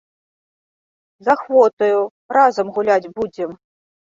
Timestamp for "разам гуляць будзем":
2.39-3.51